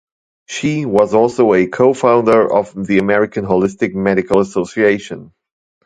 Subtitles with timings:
[0.47, 5.31] She was also a co-founder of the American Holistic Medical Association.